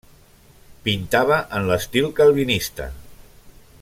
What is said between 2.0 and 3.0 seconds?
calvinista.